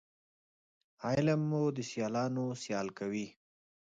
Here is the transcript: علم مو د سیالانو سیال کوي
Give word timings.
علم 1.05 1.41
مو 1.49 1.63
د 1.75 1.77
سیالانو 1.91 2.45
سیال 2.63 2.87
کوي 2.99 3.27